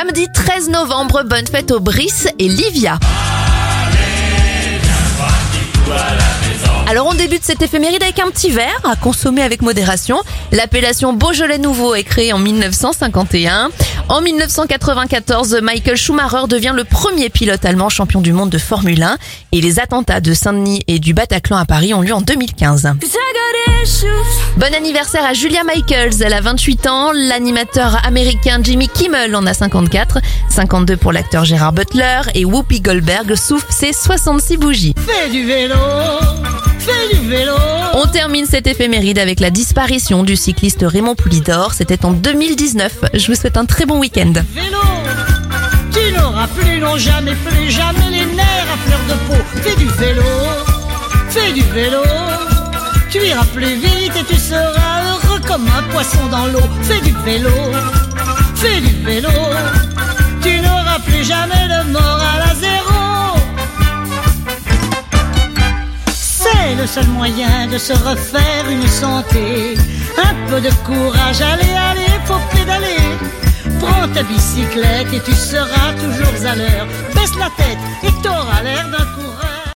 Samedi 0.00 0.28
13 0.32 0.70
novembre, 0.70 1.24
bonne 1.24 1.46
fête 1.46 1.70
aux 1.72 1.80
Brice 1.80 2.26
et 2.38 2.48
Livia. 2.48 2.98
Alors 6.88 7.06
on 7.06 7.12
débute 7.12 7.44
cette 7.44 7.60
éphéméride 7.60 8.02
avec 8.02 8.18
un 8.18 8.30
petit 8.30 8.48
verre 8.48 8.80
à 8.84 8.96
consommer 8.96 9.42
avec 9.42 9.60
modération. 9.60 10.16
L'appellation 10.52 11.12
Beaujolais 11.12 11.58
Nouveau 11.58 11.94
est 11.94 12.04
créée 12.04 12.32
en 12.32 12.38
1951. 12.38 13.68
En 14.08 14.22
1994, 14.22 15.60
Michael 15.62 15.96
Schumacher 15.96 16.48
devient 16.48 16.72
le 16.74 16.84
premier 16.84 17.28
pilote 17.28 17.64
allemand 17.66 17.90
champion 17.90 18.22
du 18.22 18.32
monde 18.32 18.48
de 18.48 18.58
Formule 18.58 19.02
1 19.02 19.18
et 19.52 19.60
les 19.60 19.80
attentats 19.80 20.22
de 20.22 20.32
Saint-Denis 20.32 20.82
et 20.88 20.98
du 20.98 21.12
Bataclan 21.12 21.58
à 21.58 21.66
Paris 21.66 21.92
ont 21.92 22.00
lieu 22.00 22.14
en 22.14 22.22
2015. 22.22 22.94
Bon 24.58 24.74
anniversaire 24.74 25.24
à 25.24 25.32
Julia 25.32 25.64
Michaels, 25.64 26.20
elle 26.20 26.34
a 26.34 26.42
28 26.42 26.86
ans, 26.86 27.12
l'animateur 27.12 27.96
américain 28.06 28.60
Jimmy 28.62 28.88
Kimmel 28.88 29.34
en 29.34 29.46
a 29.46 29.54
54, 29.54 30.18
52 30.50 30.98
pour 30.98 31.12
l'acteur 31.12 31.46
Gérard 31.46 31.72
Butler 31.72 32.20
et 32.34 32.44
Whoopi 32.44 32.82
Goldberg 32.82 33.34
souffle 33.36 33.66
ses 33.70 33.94
66 33.94 34.58
bougies. 34.58 34.94
Fais 34.98 35.30
du 35.30 35.46
vélo, 35.46 35.76
fais 36.78 37.16
du 37.16 37.26
vélo. 37.26 37.54
On 37.94 38.06
termine 38.06 38.44
cette 38.44 38.66
éphéméride 38.66 39.18
avec 39.18 39.40
la 39.40 39.48
disparition 39.48 40.24
du 40.24 40.36
cycliste 40.36 40.84
Raymond 40.86 41.14
Poulidor, 41.14 41.72
c'était 41.72 42.04
en 42.04 42.10
2019. 42.10 42.92
Je 43.14 43.26
vous 43.28 43.34
souhaite 43.34 43.56
un 43.56 43.64
très 43.64 43.86
bon 43.86 43.98
week-end. 43.98 44.34
Vélo, 44.54 44.76
tu 45.90 46.12
n'auras 46.12 46.48
plus, 46.48 46.80
non 46.80 46.98
jamais, 46.98 47.34
plus 47.34 47.70
jamais 47.70 48.10
les 48.10 48.26
nerfs 48.26 48.66
à 48.74 48.76
fleur 48.86 49.00
de 49.08 49.14
peau. 49.26 49.42
Fais 49.62 49.76
du 49.76 49.86
vélo, 49.86 50.22
fais 51.30 51.52
du 51.52 51.62
vélo. 51.72 52.02
Tu 53.20 53.26
iras 53.26 53.44
plus 53.54 53.74
vite 53.74 54.16
et 54.16 54.24
tu 54.24 54.36
seras 54.36 55.02
heureux 55.04 55.40
comme 55.46 55.66
un 55.68 55.82
poisson 55.92 56.26
dans 56.30 56.46
l'eau. 56.46 56.66
Fais 56.82 57.00
du 57.02 57.12
vélo, 57.22 57.50
fais 58.54 58.80
du 58.80 59.04
vélo. 59.04 59.28
Tu 60.42 60.58
n'auras 60.60 60.98
plus 61.06 61.22
jamais 61.22 61.68
de 61.68 61.90
morale 61.92 62.44
à 62.50 62.54
zéro. 62.54 63.36
C'est 66.08 66.74
le 66.80 66.86
seul 66.86 67.06
moyen 67.08 67.66
de 67.70 67.76
se 67.76 67.92
refaire 67.92 68.64
une 68.70 68.88
santé. 68.88 69.74
Un 70.16 70.34
peu 70.48 70.60
de 70.62 70.70
courage, 70.86 71.42
allez, 71.42 71.74
allez, 71.90 72.14
faut 72.24 72.40
pédaler. 72.56 73.04
Prends 73.80 74.08
ta 74.14 74.22
bicyclette 74.22 75.12
et 75.12 75.20
tu 75.20 75.34
seras 75.34 75.92
toujours 76.00 76.50
à 76.50 76.56
l'heure. 76.56 76.86
Baisse 77.14 77.36
la 77.38 77.50
tête 77.62 77.78
et 78.02 78.12
coureur. 78.22 78.29